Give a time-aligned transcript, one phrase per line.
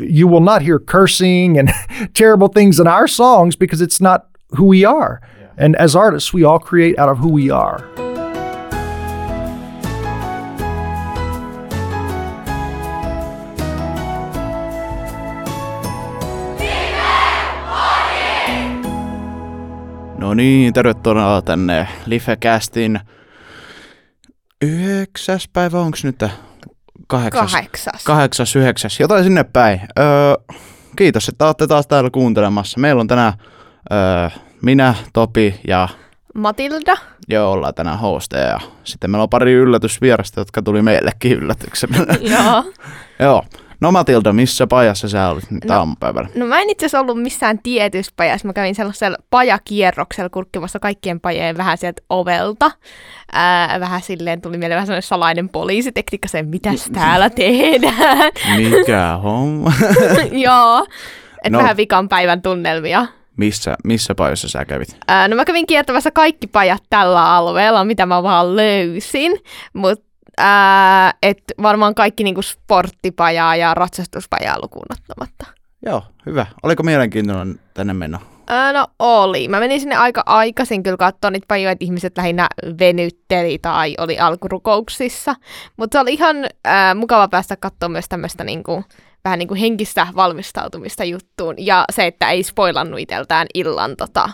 [0.00, 1.70] You will not hear cursing and
[2.14, 5.20] terrible things in our songs because it's not who we are.
[5.56, 7.80] And as artists, we all create out of who we are.
[20.18, 23.00] No niin, tervetuloa tänne Lifecastin
[24.62, 26.22] yhdeksäs päivä, onks nyt
[27.06, 27.52] kahdeksas?
[27.52, 28.04] Kahdeksas.
[28.04, 29.80] Kahdeksas, yhdeksäs, jotain sinne päin.
[29.98, 30.56] Öö,
[30.96, 32.80] kiitos, että olette taas täällä kuuntelemassa.
[32.80, 33.32] Meillä on tänään
[33.92, 35.88] öö, minä, Topi ja
[36.34, 36.94] Matilda.
[37.28, 38.46] joo, ollaan tänään hosteja.
[38.46, 41.98] Ja sitten meillä on pari yllätysvierasta, jotka tuli meillekin yllätyksenä.
[42.20, 42.72] Joo.
[43.18, 43.44] joo.
[43.80, 45.74] No Matilda, missä pajassa sä olit No.
[45.78, 46.28] aamupäivällä?
[46.34, 48.46] No mä en itse asiassa ollut missään tietyssä pajassa.
[48.48, 52.70] Mä kävin sellaisella pajakierroksella kurkkimassa kaikkien pajojen vähän sieltä ovelta.
[53.32, 58.32] Ää, vähän silleen tuli mieleen vähän sellainen salainen poliisitekniikka, se mitäs täällä tehdään.
[58.56, 59.72] Mikä homma?
[60.46, 60.86] Joo.
[61.44, 61.58] Et No.
[61.58, 63.06] vähän vikan päivän tunnelmia.
[63.36, 64.96] missä, missä pajassa sä kävit?
[65.08, 69.32] Ää, no mä kävin kiertämässä kaikki pajat tällä alueella, mitä mä vaan löysin.
[69.72, 70.07] Mutta
[71.22, 75.46] et varmaan kaikki niinku sporttipajaa ja ratsastuspajaa lukuun ottamatta.
[75.86, 76.46] Joo, hyvä.
[76.62, 78.18] Oliko mielenkiintoinen tänne mennä?
[78.50, 79.48] Ää, no oli.
[79.48, 84.18] Mä menin sinne aika aikaisin kyllä katsoa niitä pajoja, että ihmiset lähinnä venytteli tai oli
[84.18, 85.34] alkurukouksissa.
[85.76, 88.84] Mutta se oli ihan ää, mukava päästä katsoa myös tämmöistä niinku,
[89.24, 91.54] vähän niinku henkistä valmistautumista juttuun.
[91.58, 94.30] Ja se, että ei spoilannut iteltään illan tota,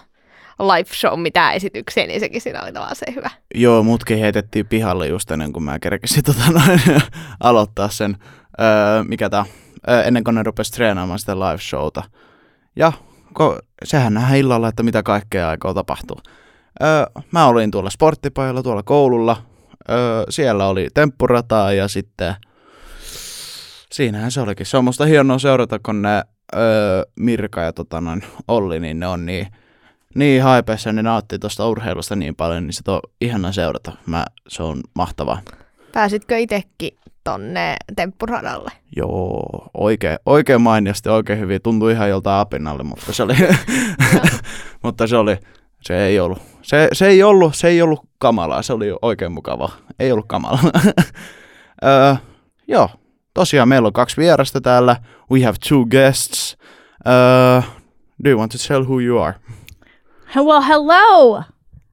[0.59, 3.31] live show mitään esityksiä, niin sekin siinä oli tavallaan se hyvä.
[3.55, 6.81] Joo, mutkin heitettiin pihalle just ennen kuin mä kerkesin tota noin,
[7.41, 8.17] aloittaa sen,
[8.61, 9.45] öö, mikä tää,
[9.89, 12.03] öö, ennen kuin ne rupesi treenaamaan sitä live showta.
[12.77, 12.93] Ja
[13.33, 16.21] ko, sehän nähdään illalla, että mitä kaikkea aikoo tapahtua.
[16.83, 19.37] Öö, mä olin tuolla sporttipajalla tuolla koululla.
[19.91, 22.35] Öö, siellä oli temppurataa ja sitten
[23.93, 24.67] siinähän se olikin.
[24.67, 26.23] Se on musta hienoa seurata, kun ne
[26.57, 29.47] öö, Mirka ja tota noin, Olli, niin ne on niin
[30.15, 33.92] niin haipeessa ne nauttii tuosta urheilusta niin paljon, niin se on ihana seurata.
[34.07, 35.41] Mä, se on mahtavaa.
[35.92, 38.70] Pääsitkö itsekin tonne temppuradalle?
[38.97, 41.63] Joo, oikein, oikein mainiosti, oikein hyvin.
[41.63, 43.35] Tuntui ihan joltain apinalle, mutta se oli,
[44.83, 45.36] mutta se oli,
[45.80, 49.77] se ei ollut, se, se ei ollut, se ei ollut kamalaa, se oli oikein mukavaa.
[49.98, 50.61] Ei ollut kamalaa.
[51.85, 52.14] öö,
[52.69, 52.91] joo,
[53.35, 54.96] tosiaan meillä on kaksi vierasta täällä.
[55.31, 56.57] We have two guests.
[57.07, 57.64] Uh,
[58.25, 59.35] do you want to tell who you are?
[60.34, 61.45] Well, hello.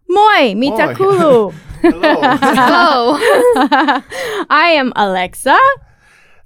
[0.09, 1.53] Moi, mitakulu.
[1.81, 2.21] Hello.
[2.21, 3.17] Hello!
[4.49, 5.57] I am Alexa,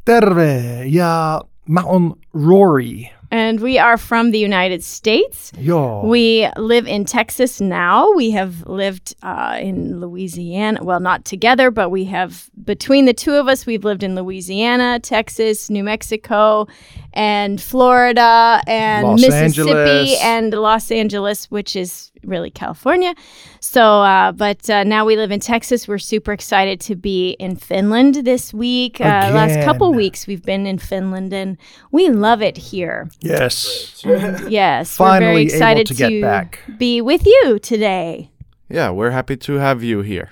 [0.06, 0.86] Terve!
[0.88, 3.12] Ja mä oon Rory.
[3.32, 5.52] and we are from the United States.
[5.62, 6.02] Joo.
[6.06, 8.12] We live in Texas now.
[8.14, 10.84] We have lived uh, in Louisiana.
[10.84, 15.00] Well, not together, but we have, between the two of us, we've lived in Louisiana,
[15.00, 16.68] Texas, New Mexico,
[17.16, 20.22] and Florida, and Los Mississippi, Angeles.
[20.24, 23.14] and Los Angeles, which is really California.
[23.60, 25.88] So, uh, but uh, now we live in Texas.
[25.88, 29.00] We're super excited to be in Finland this week.
[29.00, 31.58] Uh, last couple weeks, we've been in Finland, and
[31.92, 33.10] we love it here.
[33.22, 34.04] yes.
[34.48, 36.60] Yes, we're Finally very able excited to get back.
[36.78, 38.30] be with you today.
[38.70, 40.30] yeah, we're happy to have you here.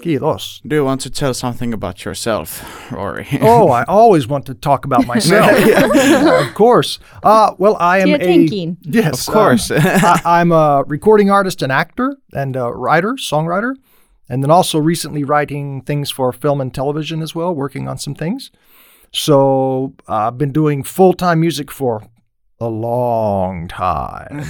[0.00, 0.60] Kiitos.
[0.66, 2.62] Do you want to tell something about yourself,
[2.92, 3.26] Rory?
[3.42, 5.50] Oh, I always want to talk about myself.
[5.66, 6.98] Yeah, of course.
[7.22, 8.76] Uh, well, I am You're a thinking.
[8.82, 9.70] yes, Of course.
[9.70, 13.74] um, I, I'm a recording artist and actor and a writer, songwriter,
[14.28, 18.14] and then also recently writing things for film and television as well, working on some
[18.14, 18.50] things.
[19.12, 22.02] So uh, I've been doing full time music for
[22.60, 24.44] a long time.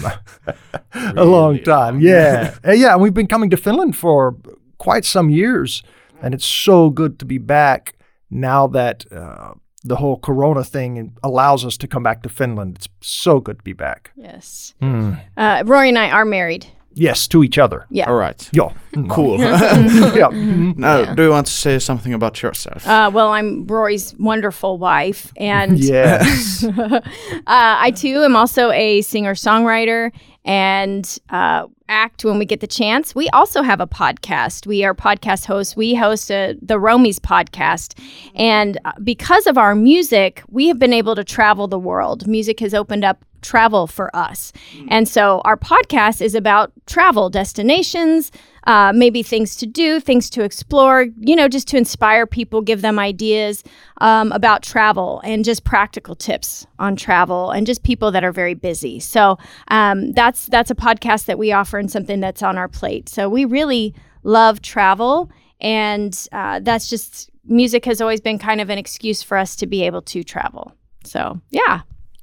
[0.94, 2.02] a long time, long.
[2.02, 2.56] yeah.
[2.64, 4.36] Yeah, and we've been coming to Finland for
[4.80, 5.82] quite some years,
[6.22, 7.94] and it's so good to be back
[8.30, 9.52] now that uh,
[9.84, 12.76] the whole Corona thing allows us to come back to Finland.
[12.76, 14.10] It's so good to be back.
[14.16, 14.74] Yes.
[14.80, 15.12] Hmm.
[15.36, 16.66] Uh, Rory and I are married.
[16.94, 17.86] Yes, to each other.
[17.90, 18.08] Yeah.
[18.10, 18.48] All right.
[18.52, 18.70] Yeah.
[19.08, 19.38] Cool.
[19.40, 20.28] yeah.
[20.32, 20.76] mhm.
[20.76, 22.86] now, do you want to say something about yourself?
[22.86, 26.64] Uh, well, I'm Rory's wonderful wife, and Yes.
[26.64, 27.00] uh,
[27.46, 30.10] I too am also a singer songwriter
[30.44, 33.14] and uh, act when we get the chance.
[33.14, 34.66] We also have a podcast.
[34.66, 35.76] We are podcast hosts.
[35.76, 37.98] We host a, the Roamies podcast.
[38.34, 42.26] And uh, because of our music, we have been able to travel the world.
[42.26, 44.52] Music has opened up travel for us.
[44.88, 48.30] And so our podcast is about travel destinations,
[48.64, 52.82] uh, maybe things to do, things to explore, you know, just to inspire people, give
[52.82, 53.64] them ideas
[54.02, 58.54] um, about travel and just practical tips on travel and just people that are very
[58.54, 59.00] busy.
[59.00, 59.38] So
[59.68, 63.08] um, that's that's a podcast that we offer and something that's on our plate.
[63.08, 65.30] So we really love travel,
[65.60, 69.66] and uh, that's just music has always been kind of an excuse for us to
[69.66, 70.72] be able to travel.
[71.04, 71.80] So yeah,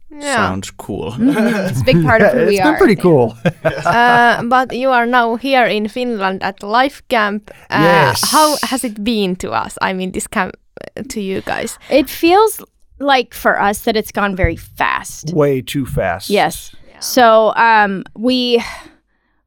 [0.09, 0.35] Yeah.
[0.35, 1.13] Sounds cool.
[1.19, 2.77] it's a big part of who it's we been are.
[2.77, 3.35] pretty cool.
[3.85, 7.51] uh, but you are now here in Finland at Life Camp.
[7.69, 8.31] Uh, Yes.
[8.31, 9.77] How has it been to us?
[9.81, 10.53] I mean, this camp
[10.95, 11.77] uh, to you guys.
[11.89, 12.61] It feels
[12.99, 15.33] like for us that it's gone very fast.
[15.33, 16.29] Way too fast.
[16.29, 16.71] Yes.
[16.99, 18.63] So um, we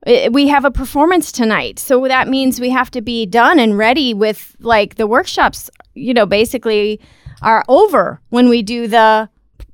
[0.06, 1.78] we have a performance tonight.
[1.78, 5.70] So that means we have to be done and ready with like the workshops.
[5.94, 7.00] You know, basically
[7.42, 9.28] are over when we do the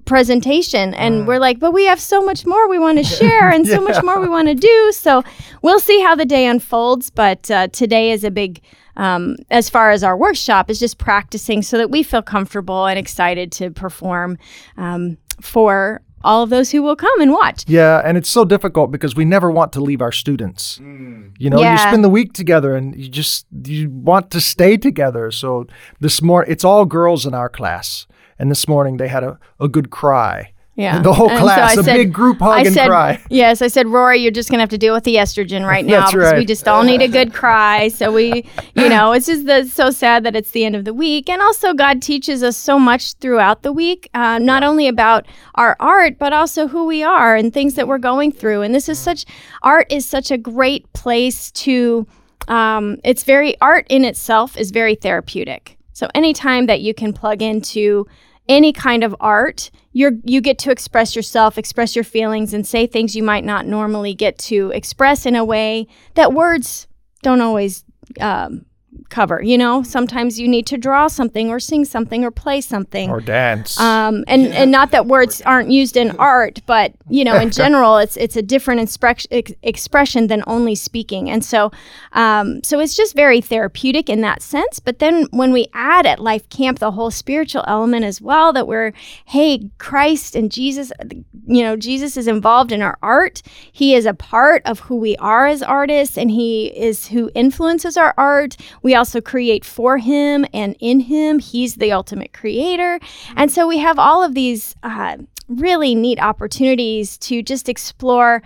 [0.04, 3.66] presentation and we're like but we have so much more we want to share and
[3.66, 5.22] so much more we want to do so
[5.62, 8.62] we'll see how the day unfolds but uh, today is a big
[8.96, 12.98] um, as far as our workshop is just practicing so that we feel comfortable and
[12.98, 14.38] excited to perform
[14.76, 18.90] um, for all of those who will come and watch Yeah, and it's so difficult
[18.90, 20.78] because we never want to leave our students.
[20.78, 21.34] Mm.
[21.38, 25.30] You know, you spend the week together and you just you want to stay together.
[25.30, 25.66] So
[26.00, 28.06] this morning it's all girls in our class.
[28.38, 30.52] And this morning they had a, a good cry.
[30.76, 31.00] Yeah.
[31.00, 33.22] The whole And so class, I a said- big group hug I and said, cry.
[33.30, 36.00] Yes, I said, Rory, you're just gonna have to deal with the estrogen right now
[36.02, 37.88] That's because we just all need a good cry.
[37.88, 38.44] So we,
[38.74, 41.40] you know, it's just the, so sad that it's the end of the week, and
[41.40, 46.18] also God teaches us so much throughout the week, uh, not only about our art
[46.18, 48.60] but also who we are and things that we're going through.
[48.60, 49.24] And this is such
[49.62, 52.06] art is such a great place to.
[52.48, 55.76] Um, it's very art in itself is very therapeutic.
[55.94, 58.06] So anytime that you can plug into
[58.48, 62.86] any kind of art, you're you get to express yourself, express your feelings, and say
[62.86, 66.86] things you might not normally get to express in a way that words
[67.22, 67.84] don't always
[68.20, 68.64] um,
[69.08, 69.42] cover.
[69.42, 73.10] You know, sometimes you need to draw something, or sing something, or play something.
[73.10, 73.78] Or dance.
[73.78, 77.98] Um, and and not that words aren't used in art, but you know, in general,
[77.98, 81.30] it's it's a different expre- ex- expression than only speaking.
[81.30, 81.70] And so,
[82.12, 84.80] um, so it's just very therapeutic in that sense.
[84.80, 88.66] But then when we add at Life Camp the whole spiritual element as well, that
[88.66, 88.92] we're
[89.26, 90.92] hey, Christ and Jesus,
[91.46, 93.42] you know, Jesus is involved in our art.
[93.72, 97.96] He is a part of who we are as artists, and He is who influences
[97.96, 98.56] our art.
[98.86, 101.40] We also create for Him and in Him.
[101.40, 103.00] He's the ultimate creator.
[103.34, 105.16] And so we have all of these uh,
[105.48, 108.44] really neat opportunities to just explore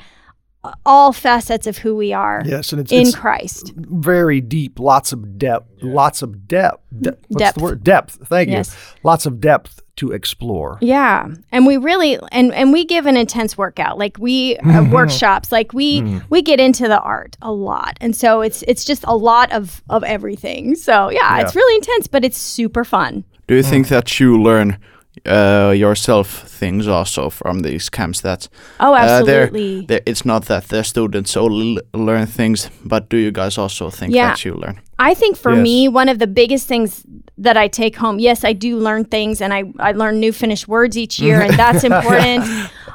[0.84, 3.72] all facets of who we are yes, and it's, in it's Christ.
[3.76, 6.82] very deep, lots of depth, lots of depth.
[7.00, 7.56] De- what's Depth.
[7.56, 7.82] the word?
[7.84, 8.18] Depth.
[8.28, 8.68] Thank Yes.
[8.94, 9.00] you.
[9.02, 10.76] Lots of depth to explore.
[10.82, 13.96] Yeah, and we really and and we give an intense workout.
[13.96, 15.50] Like we uh, workshops.
[15.50, 19.16] Like we we get into the art a lot, and so it's it's just a
[19.16, 20.74] lot of of everything.
[20.74, 23.24] So yeah, it's really intense, but it's super fun.
[23.46, 24.78] Do you think that you learn
[25.26, 26.28] uh, yourself
[26.60, 28.20] things also from these camps?
[28.20, 29.86] That Oh, uh, they're- absolutely.
[29.86, 33.90] they're- it's not that the students only l- learn things, but do you guys also
[33.90, 34.28] think Yeah.
[34.28, 34.80] that you learn?
[34.98, 35.62] I think for Yes.
[35.62, 37.04] me, one of the biggest things
[37.38, 40.68] that I take home, yes, I do learn things and I, I learn new finished
[40.68, 42.44] words each year, and that's important.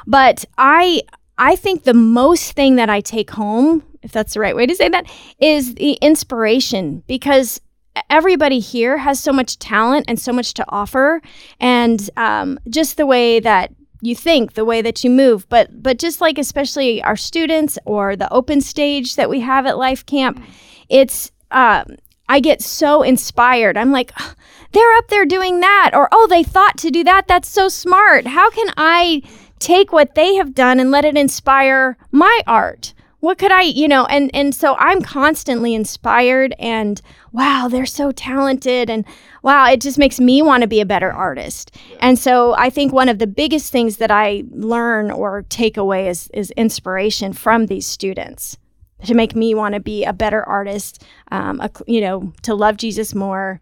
[0.06, 1.02] But I
[1.38, 4.74] I think the most thing that I take home, if that's the right way to
[4.74, 5.04] say that,
[5.38, 7.60] is the inspiration because
[8.10, 11.20] everybody here has so much talent and so much to offer,
[11.60, 13.72] and um, just the way that
[14.02, 18.16] you think, the way that you move, but but just like especially our students or
[18.16, 20.42] the open stage that we have at Life Camp,
[20.88, 21.96] it's um,
[22.28, 23.76] I get so inspired.
[23.76, 24.36] I'm like, "Ugh,
[24.72, 27.28] they're up there doing that, or oh, they thought to do that.
[27.28, 28.26] That's so smart.
[28.26, 29.22] How can I
[29.58, 32.92] take what they have done and let it inspire my art?
[33.20, 37.00] What could I, you know, and and so I'm constantly inspired and
[37.36, 39.04] wow, they're so talented and
[39.42, 41.76] wow, it just makes me want to be a better artist.
[42.00, 46.08] And so I think one of the biggest things that I learn or take away
[46.08, 48.56] is is inspiration from these students
[49.04, 52.78] to make me want to be a better artist, um, a, you know, to love
[52.78, 53.60] Jesus more,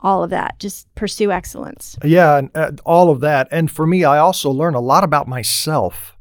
[0.00, 0.58] all of that.
[0.58, 1.96] Just pursue excellence.
[2.04, 3.48] Yeah, and uh, all of that.
[3.50, 6.14] And for me, I also learn a lot about myself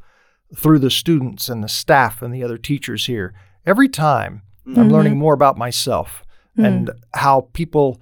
[0.56, 3.34] through the students and the staff and the other teachers here.
[3.66, 6.24] Every time I'm learning more about myself
[6.58, 8.02] and how people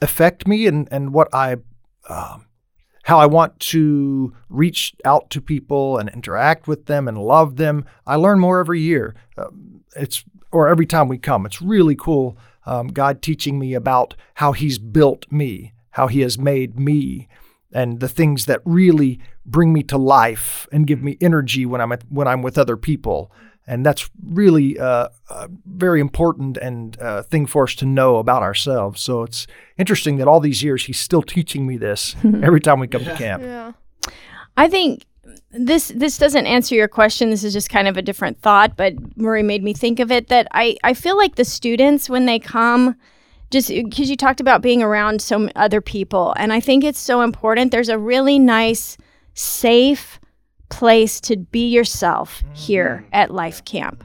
[0.00, 1.56] affect me and, and what I,
[2.08, 2.46] um,
[3.04, 7.84] how I want to reach out to people and interact with them and love them.
[8.06, 9.14] I learn more every year.
[9.36, 11.46] Um, it's or every time we come.
[11.46, 12.38] It's really cool.
[12.66, 17.28] Um, God teaching me about how He's built me, how He has made me,
[17.72, 21.92] and the things that really bring me to life and give me energy when I'm
[21.92, 23.32] at, when I'm with other people.
[23.68, 28.42] And that's really uh, a very important and uh, thing for us to know about
[28.42, 29.00] ourselves.
[29.02, 29.46] So it's
[29.76, 33.14] interesting that all these years He's still teaching me this every time we come to
[33.14, 33.42] camp.
[33.42, 33.72] Yeah.
[34.56, 35.04] I think
[35.50, 37.30] this this doesn't answer your question.
[37.30, 40.28] This is just kind of a different thought, but Rory made me think of it
[40.28, 42.96] that I I feel like the students when they come
[43.50, 47.20] just because you talked about being around some other people and I think it's so
[47.22, 47.70] important.
[47.70, 48.96] There's a really nice
[49.34, 50.18] safe
[50.68, 54.04] place to be yourself here at Life Camp.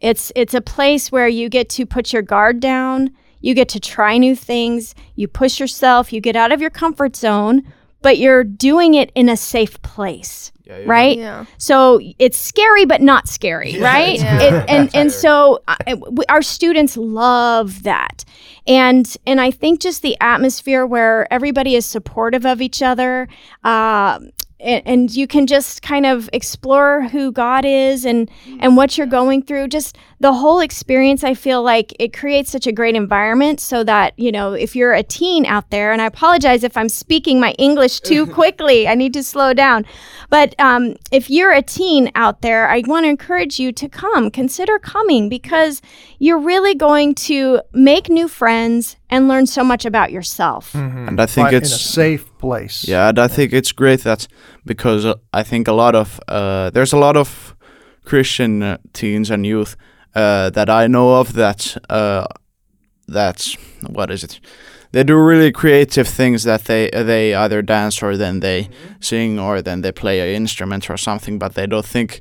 [0.00, 3.80] It's it's a place where you get to put your guard down, you get to
[3.80, 7.62] try new things, you push yourself, you get out of your comfort zone,
[8.02, 10.50] but you're doing it in a safe place.
[10.86, 11.18] Right?
[11.18, 11.44] Yeah.
[11.58, 14.18] So it's scary, but not scary, right?
[14.18, 14.40] Yeah.
[14.42, 18.24] It, and and so uh, w- our students love that,
[18.66, 23.28] and and I think just the atmosphere where everybody is supportive of each other.
[23.62, 24.20] Uh,
[24.62, 29.06] and, and you can just kind of explore who God is and and what you're
[29.06, 29.68] going through.
[29.68, 34.16] Just the whole experience, I feel like it creates such a great environment so that
[34.16, 37.50] you know if you're a teen out there, and I apologize if I'm speaking my
[37.58, 38.86] English too quickly.
[38.86, 39.84] I need to slow down.
[40.30, 44.30] But um, if you're a teen out there, I want to encourage you to come.
[44.30, 45.82] Consider coming because
[46.20, 50.72] you're really going to make new friends and learn so much about yourself.
[50.74, 52.86] And I think Find- in a it's safe place.
[52.86, 54.28] Yeah, and I think it's great that
[54.64, 57.56] because uh, I think a lot of uh, there's a lot of
[58.04, 59.76] Christian uh, teens and youth
[60.14, 62.26] uh, that I know of that uh,
[63.08, 64.40] that's what is it?
[64.92, 68.68] They do really creative things that they they either dance or then they
[69.00, 72.20] sing or then they play an instrument or something, but they don't think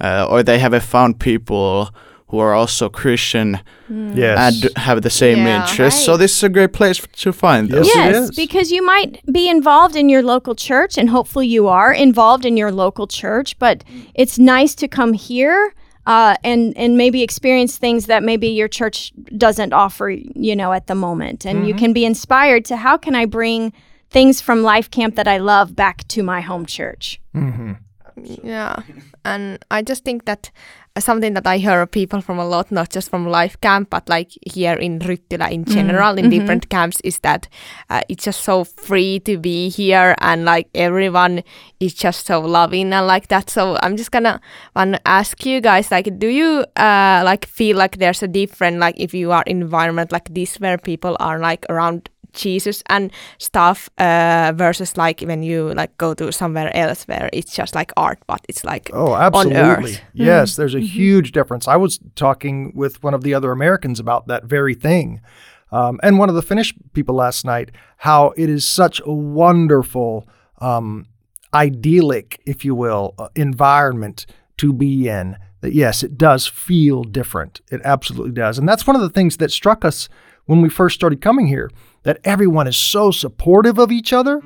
[0.00, 1.90] uh, or they haven't found people
[2.28, 4.38] who are also Christian Yes.
[4.64, 6.04] and have the same Yeah, interests.
[6.04, 7.86] So this is a great place to find those.
[7.86, 11.92] Yes, yes, because you might be involved in your local church, and hopefully you are
[11.92, 13.58] involved in your local church.
[13.58, 13.82] But
[14.14, 15.72] it's nice to come here
[16.08, 20.86] uh, and and maybe experience things that maybe your church doesn't offer, you know, at
[20.86, 21.44] the moment.
[21.44, 23.74] And you can be inspired to how can I bring
[24.08, 27.20] things from Life Camp that I love back to my home church.
[27.36, 27.72] Mm-hmm.
[28.42, 28.82] Yeah,
[29.24, 30.50] and I just think that
[31.00, 34.30] something that I hear people from a lot, not just from Life Camp, but like
[34.50, 37.48] here in Ryttylä in general, in different camps, is that
[37.90, 41.42] uh, it's just so free to be here, and like everyone
[41.78, 43.50] is just so loving and like that.
[43.50, 44.40] So I'm just gonna
[44.74, 48.98] wanna ask you guys, like, do you uh, like feel like there's a different, like,
[48.98, 53.90] if you are in environment like this where people are like around Jesus and stuff
[53.98, 58.18] uh, versus like when you like go to somewhere else where it's just like art,
[58.26, 59.92] but it's like Oh, on absolutely.
[59.94, 60.00] earth.
[60.14, 61.68] Yes, there's a huge difference.
[61.68, 65.20] I was talking with one of the other Americans about that very thing.
[65.70, 70.26] Um, and one of the Finnish people last night, how it is such a wonderful,
[70.60, 71.06] um,
[71.52, 74.26] idyllic, if you will, uh, environment
[74.58, 75.36] to be in.
[75.60, 77.60] That yes, it does feel different.
[77.70, 78.58] It absolutely does.
[78.58, 80.08] And that's one of the things that struck us
[80.46, 81.70] when we first started coming here
[82.08, 84.42] that everyone is so supportive of each other.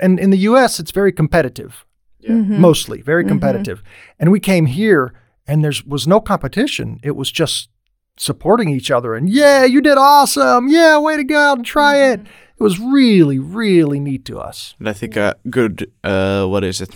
[0.00, 1.84] And in the US, it's very competitive
[2.28, 3.82] mostly very competitive.
[4.18, 5.12] And we came here
[5.46, 7.00] and there was no competition.
[7.02, 7.68] It was just
[8.16, 10.68] supporting each other and yeah, you did awesome.
[10.68, 12.20] Yeah, way to go out and try it.
[12.20, 14.74] It was really, really neat to us.
[14.78, 16.90] And I think a good, uh, what is it?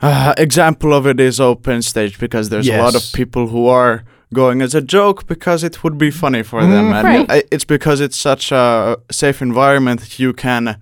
[0.00, 4.04] Uh, example of it is open stage because there's a lot of people who are
[4.32, 6.72] going as a joke because it would be funny for mm-hmm.
[6.72, 7.30] them, and Right.
[7.30, 10.76] I- it's because it's such a safe environment that you can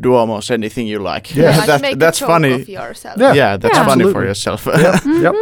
[0.00, 1.34] do almost anything you like.
[1.34, 1.56] Yeah.
[1.56, 2.52] like that, make a that's joke funny.
[2.62, 3.18] Of yourself.
[3.18, 3.32] Yeah.
[3.34, 3.86] Yeah, that's Yeah.
[3.86, 4.66] funny for yourself.
[4.66, 5.04] Yep.
[5.06, 5.34] yep.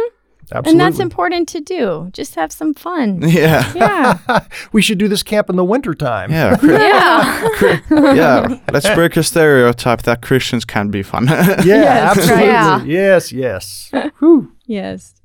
[0.51, 0.71] Absolutely.
[0.71, 2.09] And that's important to do.
[2.11, 3.21] Just have some fun.
[3.23, 3.71] yeah.
[3.73, 4.17] Yeah.
[4.71, 6.31] we should do this camp in the wintertime.
[6.31, 8.13] Yeah, yeah.
[8.13, 8.59] yeah.
[8.71, 11.25] Let's break a stereotype that Christians can be fun.
[11.27, 12.47] Yeah, Yes, absolutely.
[12.49, 12.85] right.
[12.85, 13.91] Yes, yes.
[14.19, 14.51] Whew.
[14.67, 15.15] Yes.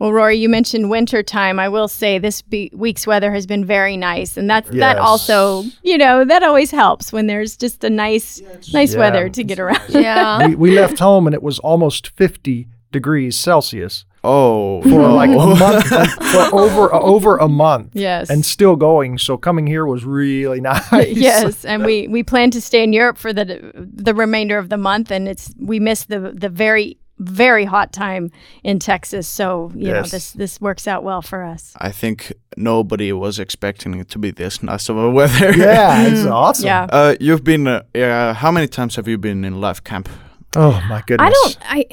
[0.00, 1.60] Well, Rory, you mentioned winter time.
[1.60, 5.64] I will say this be- week's weather has been very nice, and that that also,
[5.82, 8.40] you know, that always helps when there's just a nice,
[8.72, 8.98] nice Yeah.
[8.98, 9.90] weather to get around.
[9.90, 10.46] Yeah.
[10.48, 15.14] we, we left home and it was almost 50 degrees Celsius oh, for no.
[15.22, 15.86] like a month,
[16.32, 17.90] for over over a month.
[17.94, 18.30] Yes.
[18.30, 19.18] And still going.
[19.18, 21.08] So coming here was really nice.
[21.08, 24.78] yes, and we we plan to stay in Europe for the the remainder of the
[24.78, 28.30] month, and it's we missed the the very very hot time
[28.64, 31.72] in Texas, so you know this this works out well for us.
[31.80, 35.52] I think nobody was expecting it to be this nice of a weather.
[35.52, 36.66] Yeah, it's awesome.
[36.66, 36.86] Yeah.
[36.90, 37.66] Uh, you've been.
[37.66, 40.08] Uh, uh, how many times have you been in life camp?
[40.56, 41.28] Oh my goodness.
[41.28, 41.84] I don't I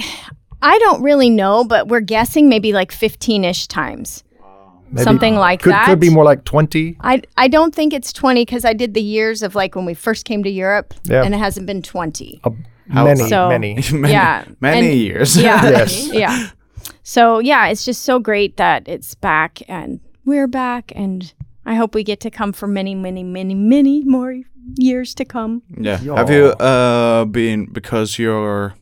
[0.62, 4.24] I don't really know, but we're guessing maybe like 15ish times.
[4.89, 5.86] Maybe- Something like could, that.
[5.86, 6.96] Could be more like 20.
[7.01, 9.93] I I don't think it's 20 cuz I did the years of like when we
[9.93, 11.24] first came to Europe Yeah.
[11.24, 12.39] and it hasn't been 20.
[12.43, 12.51] Uh,
[12.89, 13.75] How- many, So- many.
[13.94, 15.36] many, Yeah, many and- years.
[15.38, 15.62] Yeah.
[15.70, 16.13] Yes.
[16.13, 16.50] yeah.
[17.03, 21.34] So yeah, it's just so great that it's back and we're back and
[21.65, 24.36] I hope we get to come for many, many, many, many more
[24.77, 25.62] years to come.
[25.77, 26.00] Yeah.
[26.01, 26.15] Yeah.
[26.15, 28.74] Have you uh, been because you're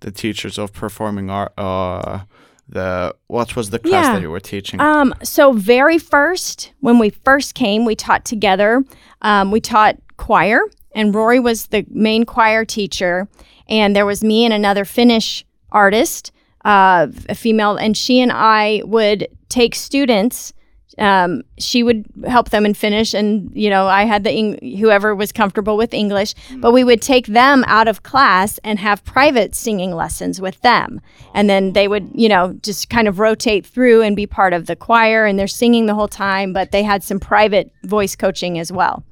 [0.00, 1.52] the teachers of performing art?
[1.58, 2.20] Uh,
[2.68, 4.12] the what was the class Yeah.
[4.14, 4.80] that you were teaching?
[4.80, 8.84] Um, so very first, when we first came, we taught together.
[9.22, 10.60] Um, we taught choir,
[10.92, 13.28] and Rory was the main choir teacher.
[13.68, 16.32] and there was me and another Finnish artist,
[16.64, 20.52] uh, a female, and she and I would take students.
[20.98, 25.14] Um, she would help them in Finnish, and you know, I had the Eng- whoever
[25.14, 26.34] was comfortable with English.
[26.56, 31.00] But we would take them out of class and have private singing lessons with them,
[31.32, 34.66] and then they would, you know, just kind of rotate through and be part of
[34.66, 36.52] the choir, and they're singing the whole time.
[36.52, 39.04] But they had some private voice coaching as well.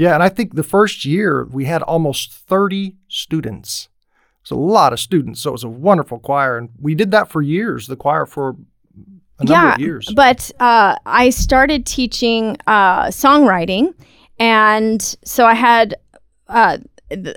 [0.00, 3.90] Yeah, and I think the first year we had almost 30 students.
[4.40, 7.28] It's a lot of students, so it was a wonderful choir, and we did that
[7.28, 7.86] for years.
[7.86, 8.56] The choir for
[9.38, 10.10] a number yeah, of years.
[10.16, 13.92] But uh, I started teaching uh, songwriting,
[14.38, 15.96] and so I had
[16.48, 16.78] uh,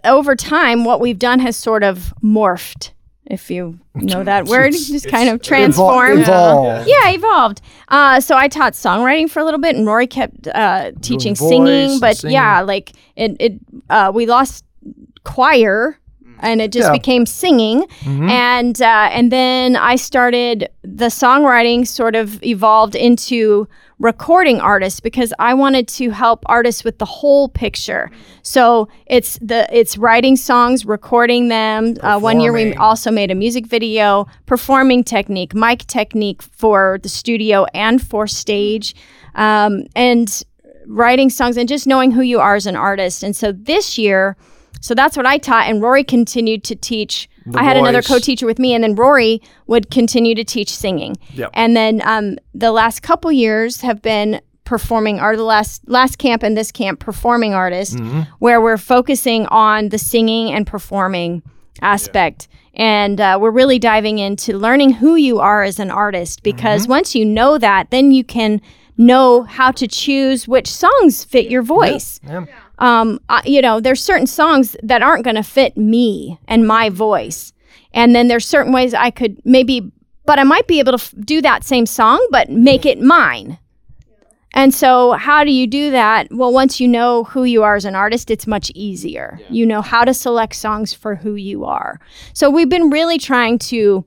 [0.05, 2.93] over time what we've done has sort of morphed.
[3.25, 6.22] If you know that word, just kind of transformed.
[6.22, 6.88] evolved.
[6.89, 7.62] Yeah, evolved.
[7.88, 12.00] Uh, so I taught songwriting for a little bit, and Rory kept uh, teaching singing.
[12.00, 12.34] But singing.
[12.34, 13.53] yeah, like it, it
[13.89, 14.65] uh, we lost
[15.24, 15.98] choir,
[16.39, 16.92] and it just Yeah.
[16.92, 17.86] became singing.
[18.06, 21.88] And uh, and then I started the songwriting.
[21.88, 23.68] Sort of evolved into
[24.00, 28.12] recording artists because I wanted to help artists with the whole picture.
[28.42, 31.96] So it's the it's writing songs, recording them.
[32.02, 37.10] Uh, one year we also made a music video, performing technique, mic technique for the
[37.10, 38.96] studio and for stage,
[39.36, 40.44] um, and
[40.88, 43.24] writing songs and just knowing who you are as an artist.
[43.24, 44.36] And so this year,
[44.82, 47.30] so that's what I taught, and Rory continued to teach.
[47.46, 51.16] The I had another co-teacher with me, and then Rory would continue to teach singing.
[51.34, 51.50] Yep.
[51.54, 55.38] And then um, the last couple years have been performing art.
[55.38, 58.22] The last last camp and this camp, performing artist, Mm-hmm.
[58.40, 61.44] where we're focusing on the singing and performing
[61.82, 62.48] aspect.
[62.76, 67.14] And uh, we're really diving into learning who you are as an artist because once
[67.14, 68.62] you know that, then you can
[68.98, 72.20] know how to choose which songs fit your voice.
[72.24, 72.46] Yeah.
[72.80, 76.89] Um, I, you know, there's certain songs that aren't going to fit me and my
[76.89, 77.53] voice.
[77.94, 79.92] And then there's certain ways I could maybe,
[80.25, 83.59] but I might be able to f- do that same song, but make it mine.
[84.55, 86.27] And so, how do you do that?
[86.31, 89.40] Well, once you know who you are as an artist, it's much easier.
[89.50, 92.00] You know how to select songs for who you are.
[92.33, 94.05] So, we've been really trying to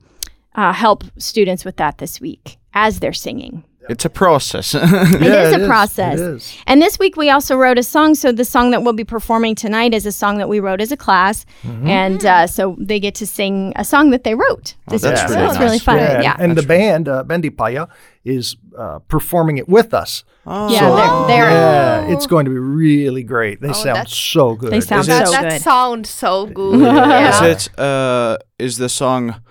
[0.55, 3.65] uh, help students with that this week as they're singing.
[3.89, 4.73] It's a process.
[4.77, 5.67] It Yeah, is it a is.
[5.67, 6.19] process.
[6.19, 6.57] It is.
[6.67, 8.15] And this week we also wrote a song.
[8.15, 10.91] So the song that we'll be performing tonight is a song that we wrote as
[10.91, 11.87] a class, Mm-hmm.
[11.87, 14.75] and uh, so they get to sing a song that they wrote.
[14.89, 15.29] This that's week.
[15.37, 15.97] really so it's really fun.
[15.97, 17.87] Yeah, Yeah, and the band, uh, Bendi Paya,
[18.23, 20.23] is uh, performing it with us.
[20.45, 20.69] Oh.
[20.69, 23.59] yeah, they're, they're Yeah, it's going to be really great.
[23.61, 24.71] They sound so good.
[24.71, 25.61] They sound Is That, so that good.
[25.61, 26.75] sounds so good.
[26.81, 27.45] Is yeah.
[27.45, 29.41] it uh is the song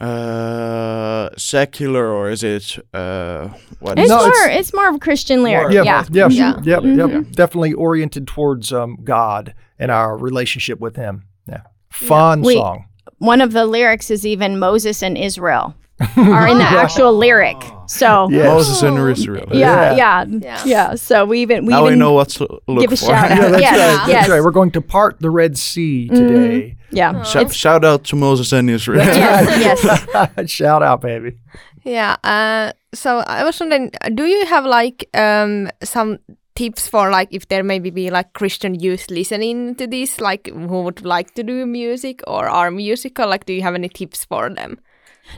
[0.00, 3.48] uh secular or is it uh
[3.80, 4.28] what It's No, more.
[4.28, 5.72] it's- It's, more of a Christian lyric.
[5.72, 6.04] yeah, yeah.
[6.10, 6.54] yeah, Yeah.
[6.64, 6.98] yep, Mm-hmm.
[7.16, 7.30] yep.
[7.32, 11.24] Definitely oriented towards um, God and our relationship with Him.
[11.48, 12.84] Yeah, fun We- song.
[13.18, 17.56] One of the lyrics is even Moses and Israel are in the actual lyric.
[17.88, 18.44] So Yes.
[18.46, 19.46] Moses and Israel.
[19.52, 20.62] yeah, yeah, Yeah.
[20.64, 23.06] yeah, So we even we Now we even know what to look give a for.
[23.06, 23.38] shout out.
[23.38, 23.78] Yeah, that's yes, right.
[23.78, 24.22] That's yes.
[24.24, 24.32] Mm-hmm.
[24.32, 24.42] right.
[24.44, 26.76] We're going to part the Red Sea today.
[26.90, 27.22] Yeah.
[27.22, 29.04] Sh- shout out to Moses and Israel.
[29.06, 30.50] Yes, yes.
[30.58, 31.38] Shout out, baby.
[31.84, 32.16] Yeah.
[32.24, 36.18] Uh, so I was wondering, do you have like um, some
[36.56, 40.82] tips for like if there maybe be like Christian youth listening to this, like who
[40.82, 43.28] would like to do music or are musical?
[43.28, 44.78] Like, do you have any tips for them?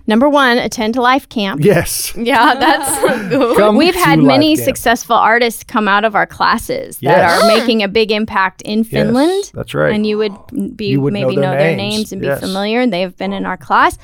[0.07, 1.62] Number one, attend Life Camp.
[1.64, 2.14] Yes.
[2.16, 3.74] Yeah, that's good.
[3.77, 4.64] We've had many Camp.
[4.66, 7.42] successful artists come out of our classes that Yes.
[7.42, 9.51] are making a big impact in Yes, Finland.
[9.55, 9.94] that's right.
[9.94, 12.27] And you would be You would maybe know know, their their names, names and be
[12.29, 12.40] yes.
[12.40, 12.87] familiar.
[12.87, 13.98] They've been in our class.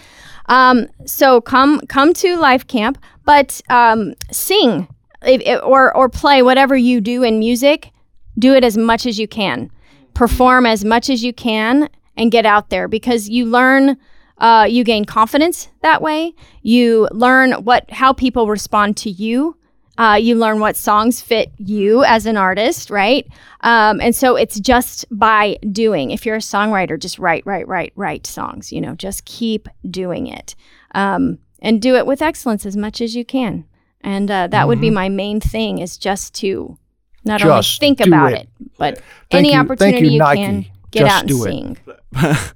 [0.46, 4.88] Um, so come come to Life Camp, but um, sing
[5.22, 7.90] if, if- or or play whatever you do in music.
[8.38, 9.70] Do it as much as you can.
[10.12, 13.96] Perform as much as you can and get out there because you learn.
[14.38, 16.34] Uh, you gain confidence that way.
[16.62, 19.56] You learn what how people respond to you.
[19.96, 23.28] Uh, you learn what songs fit you as an artist, right?
[23.60, 26.10] Um, and so it's just by doing.
[26.10, 28.72] If you're a songwriter, just write, write, write, write songs.
[28.72, 30.56] You know, just keep doing it,
[30.96, 33.64] um, and do it with excellence as much as you can.
[34.00, 36.76] And uh, that would be my main thing: is just to
[37.24, 37.48] not Mm-hmm.
[37.60, 38.40] Just only think about it.
[38.40, 38.96] it, but
[39.30, 40.42] Thank any you- thank opportunity you, you, Nike.
[40.42, 41.50] can get Just out and do it.
[41.50, 41.78] sing.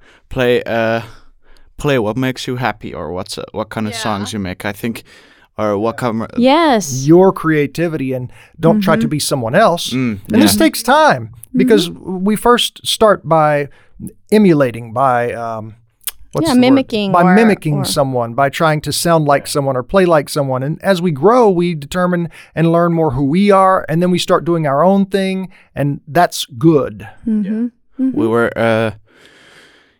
[0.29, 1.03] play uh
[1.79, 3.99] play what makes you happy or what's uh, what kind of Yeah.
[4.01, 4.65] songs you make.
[4.65, 5.03] I think
[5.57, 7.07] or what kind of Yes.
[7.07, 9.91] Your creativity and don't try to be someone else.
[9.93, 13.69] Mm, And this takes time because we first start by
[14.31, 15.75] emulating, by um,
[16.33, 16.61] what's Yeah, the word?
[16.61, 20.29] mimicking by or- mimicking or- someone, by trying to sound like someone or play like
[20.29, 20.63] someone.
[20.63, 24.19] And as we grow, we determine and learn more who we are, and then we
[24.19, 27.09] start doing our own thing, and that's good.
[27.27, 28.93] we were uh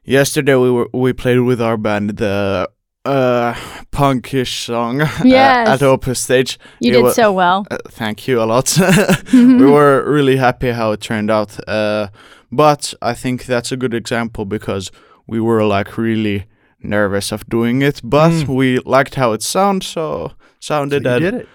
[0.09, 2.69] yesterday we were we played with our band the
[3.05, 3.55] uh
[3.93, 5.69] punkish song uh, Yes.
[5.69, 6.59] at Opus Stage.
[6.81, 7.67] You It did wa- so well.
[7.71, 8.77] Uh, thank you a lot.
[9.33, 11.59] we were really happy how it turned out.
[11.69, 12.09] Uh,
[12.51, 14.91] but I think that's a good example because
[15.27, 16.47] we were like really
[16.83, 18.49] nervous of doing it, but Mm.
[18.49, 21.49] we liked how it sound, so So sounded you and, did it.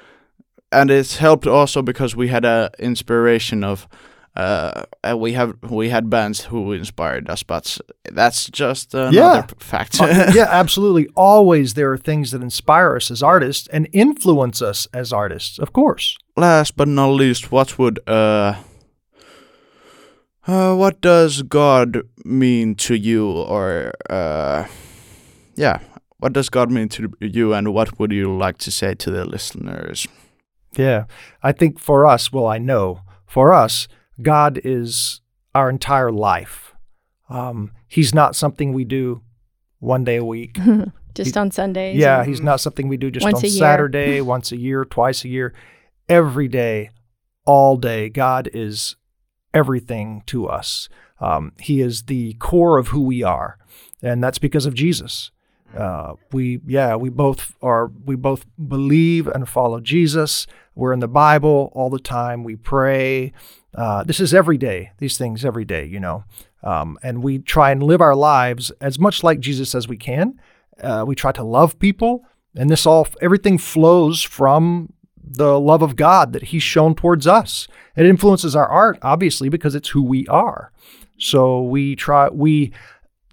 [0.71, 3.87] and it's helped also because we had a inspiration of
[4.35, 4.83] uh,
[5.15, 7.77] we have we had bands who inspired us, but
[8.11, 9.45] that's just another Yeah.
[9.59, 10.01] fact.
[10.01, 11.07] Uh, yeah, absolutely.
[11.15, 15.71] Always there are things that inspire us as artists and influence us as artists, of
[15.71, 16.17] course.
[16.35, 18.55] Last but not least, what would uh,
[20.47, 24.65] uh what does God mean to you, or uh,
[25.55, 25.79] yeah,
[26.17, 29.25] what does God mean to you, and what would you like to say to the
[29.25, 30.07] listeners?
[30.77, 31.05] Yeah.
[31.43, 33.87] I think for us, well, I know for us,
[34.23, 35.21] God is
[35.53, 36.73] our entire life.
[37.29, 39.21] Um, he's not something we do
[39.79, 40.57] one day a week.
[41.13, 41.97] Just on Sundays.
[41.97, 43.35] Yeah, he's not something we do just on.
[43.35, 45.53] Saturday, once a year, twice a year.
[46.09, 46.89] Every day,
[47.45, 48.95] all day, God is
[49.53, 50.89] everything to us.
[51.19, 53.59] Um, he is the core of who we are,
[54.01, 55.29] and that's because of Jesus.
[55.77, 57.91] Uh, we, yeah, we both are.
[58.05, 60.47] We both believe and follow Jesus.
[60.75, 62.43] We're in the Bible all the time.
[62.43, 63.33] We pray.
[63.75, 64.91] Uh, this is every day.
[64.99, 66.23] These things every day, you know.
[66.63, 70.39] Um, and we try and live our lives as much like Jesus as we can.
[70.81, 75.95] Uh, we try to love people, and this all everything flows from the love of
[75.95, 77.67] God that He's shown towards us.
[77.95, 80.71] It influences our art, obviously, because it's who we are.
[81.17, 82.73] So we try we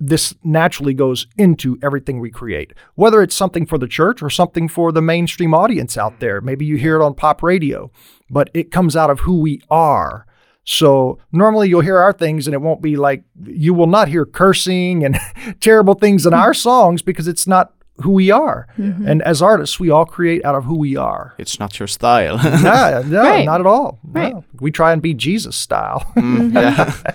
[0.02, 4.66] this naturally goes into everything we create, whether it's something for the church or something
[4.66, 6.40] for the mainstream audience out there.
[6.40, 7.90] Maybe you hear it on pop radio,
[8.30, 10.26] but it comes out of who we are.
[10.70, 14.24] So normally you'll hear our things and it won't be like, you will not hear
[14.24, 15.18] cursing and
[15.60, 18.68] terrible things in our songs because it's not who we are.
[18.76, 21.34] And as artists, we all create out of who we are.
[21.38, 22.36] It's not your style.
[22.62, 23.44] no, no, Right.
[23.44, 23.98] not at all.
[24.04, 24.32] Right.
[24.32, 24.44] No.
[24.60, 26.04] We try and be Jesus style.
[26.16, 27.14] Mm, yeah.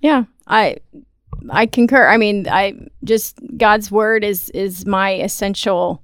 [0.00, 0.76] Yeah, I
[1.50, 2.06] I concur.
[2.06, 6.00] I mean, I just God's word is is my essential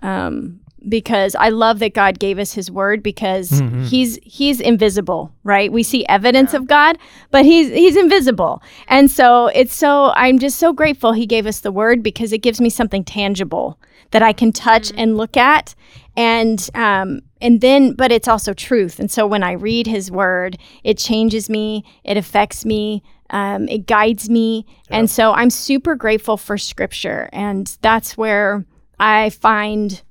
[0.00, 3.50] um because I love that God gave us his word because
[3.88, 5.72] he's he's invisible, right?
[5.72, 6.98] We see evidence of God,
[7.30, 8.62] but he's he's invisible.
[8.88, 12.38] And so it's so I'm just so grateful he gave us the word because it
[12.38, 13.78] gives me something tangible
[14.10, 15.74] that I can touch and look at
[16.16, 18.98] and um and then but it's also truth.
[18.98, 23.86] And so when I read his word, it changes me, it affects me, um, it
[23.86, 24.66] guides me.
[24.90, 27.30] And so I'm super grateful for scripture.
[27.32, 28.64] And that's where
[29.00, 30.02] I find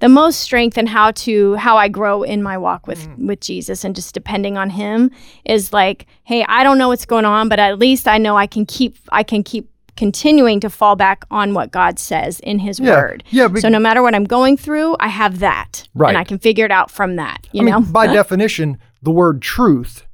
[0.00, 3.26] the most strength in how to how I grow in my walk with mm.
[3.28, 5.10] with Jesus and just depending on him
[5.44, 8.46] is like, hey, I don't know what's going on, but at least I know I
[8.46, 12.78] can keep I can keep continuing to fall back on what God says in his
[12.78, 12.96] Yeah.
[12.96, 13.24] word.
[13.30, 15.88] Yeah, be- so no matter what I'm going through, I have that.
[15.94, 16.10] Right.
[16.10, 17.48] And I can figure it out from that.
[17.52, 20.06] You I mean, by definition, the word truth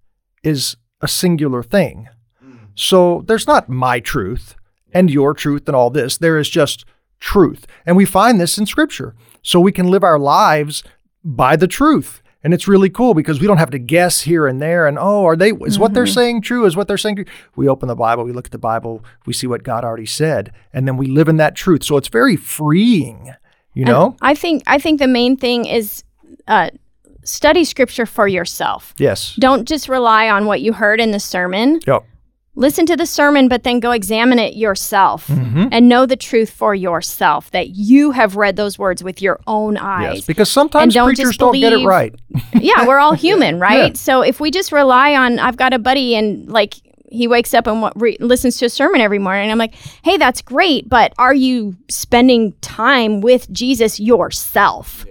[0.44, 2.08] is a singular thing.
[2.44, 2.68] Mm.
[2.76, 4.54] So there's not my truth
[4.92, 6.16] and your truth and all this.
[6.16, 6.84] There is just
[7.18, 7.66] truth.
[7.84, 9.14] And we find this in scripture.
[9.42, 10.82] So we can live our lives
[11.24, 12.22] by the truth.
[12.44, 15.24] And it's really cool because we don't have to guess here and there and oh,
[15.24, 16.64] are they is what they're saying true?
[16.64, 17.24] Is what they're saying true?
[17.54, 20.52] We open the Bible, we look at the Bible, we see what God already said,
[20.72, 21.84] and then we live in that truth.
[21.84, 23.32] So it's very freeing,
[23.74, 24.16] you know?
[24.20, 26.02] I think I think the main thing is
[26.48, 26.70] uh,
[27.24, 28.92] study scripture for yourself.
[28.98, 29.36] yes.
[29.36, 31.78] Don't just rely on what you heard in the sermon.
[31.86, 32.04] Yep.
[32.54, 35.68] Listen to the sermon, but then go examine it yourself Mm-hmm.
[35.72, 39.74] and know the truth for yourself that you have read those words with your own
[39.74, 40.26] Yes, eyes.
[40.26, 42.14] because sometimes don't preachers just don't get it right.
[42.54, 43.88] yeah, we're all human, right?
[43.92, 43.92] Yeah.
[43.94, 46.74] So if we just rely on, I've got a buddy and like
[47.10, 50.16] he wakes up and re- listens to a sermon every morning, and I'm like, hey,
[50.16, 55.04] that's great, but are you spending time with Jesus yourself?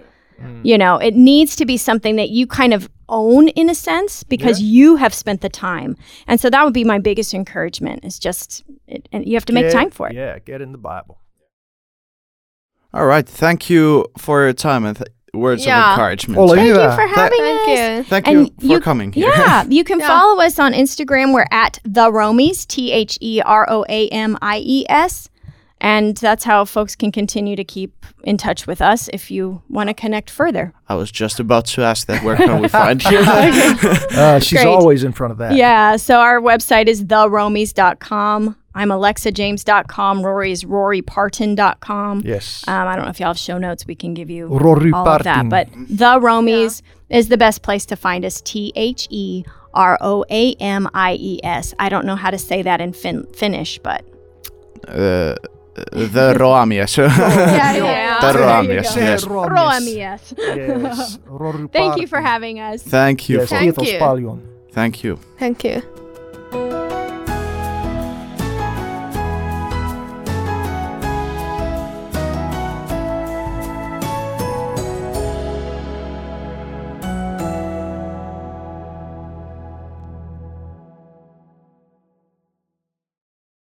[0.64, 4.24] You know, it needs to be something that you kind of own in a sense
[4.24, 5.96] because you have spent the time.
[6.28, 9.54] And so that would be my biggest encouragement is just, it, and you have to
[9.54, 10.16] make time for it.
[10.16, 11.20] Yeah, get in the Bible.
[12.94, 13.28] All right.
[13.28, 15.94] Thank you for your time and th- words Yeah.
[15.94, 16.38] of encouragement.
[16.40, 17.98] Well, uh, Thank you for having Thank us.
[17.98, 18.04] you.
[18.04, 19.30] Thank And you for you- coming here.
[19.30, 20.08] Yeah, you can Yeah.
[20.08, 21.34] follow us on Instagram.
[21.34, 25.30] We're at the Roamies, T H E R O A M I E S.
[25.84, 29.90] And that's how folks can continue to keep in touch with us if you want
[29.90, 30.74] to connect further.
[30.88, 32.24] I was just about to ask that.
[32.24, 33.20] Where can we find you?
[34.22, 34.68] Uh, she's Great.
[34.68, 35.56] always in front of that.
[35.56, 38.56] Yeah, so our website is theroamies.com.
[38.76, 40.22] I'm alexajames.com.
[40.24, 42.22] Rory is rorypartin.com.
[42.26, 42.68] Yes.
[42.68, 43.86] Um, I don't know if y'all have show notes.
[43.88, 45.50] We can give you Rory all of that.
[45.50, 48.42] But the Roamies is the best place to find us.
[48.42, 51.74] T H E R O A M I E S.
[51.80, 54.06] I don't know how to say that in fin- Finnish, but
[54.88, 55.36] uh,
[55.74, 56.98] The Roamies.
[56.98, 57.76] yeah, Yeah.
[57.76, 58.20] yeah.
[58.20, 59.26] The There Roamies, yes.
[59.26, 60.34] Roamies.
[60.38, 61.18] Yes.
[61.72, 62.84] Thank you for having us.
[62.84, 64.42] Thank you Yes, for, Thank kiitos you.
[64.74, 65.20] thank you.
[65.40, 65.82] Thank you.